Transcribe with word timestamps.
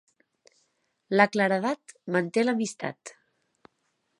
La 1.19 1.27
claredat 1.35 1.95
manté 2.17 2.45
l'amistat. 2.47 3.13